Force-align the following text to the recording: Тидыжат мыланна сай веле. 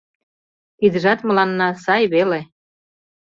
Тидыжат 0.77 1.19
мыланна 1.27 1.67
сай 1.83 2.03
веле. 2.13 2.39